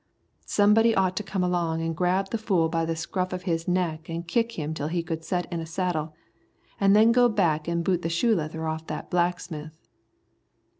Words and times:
"Somebody 0.47 0.95
ought 0.95 1.15
to 1.17 1.23
come 1.23 1.43
along 1.43 1.83
an' 1.83 1.93
grab 1.93 2.29
the 2.31 2.39
fool 2.39 2.69
by 2.69 2.85
the 2.85 2.95
scruff 2.95 3.33
of 3.33 3.43
his 3.43 3.67
neck 3.67 4.09
an' 4.09 4.23
kick 4.23 4.53
him 4.53 4.73
till 4.73 4.87
he 4.87 5.03
couldn't 5.03 5.25
set 5.25 5.45
in 5.53 5.59
a 5.59 5.65
saddle, 5.67 6.15
an' 6.79 6.93
then 6.93 7.11
go 7.11 7.29
back 7.29 7.69
an' 7.69 7.83
boot 7.83 8.01
the 8.01 8.09
sole 8.09 8.33
leather 8.33 8.65
off 8.67 8.87
the 8.87 9.05
blacksmith." 9.11 9.77